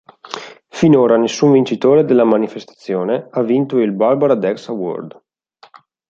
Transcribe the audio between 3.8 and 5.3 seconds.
Barbara Dex Award.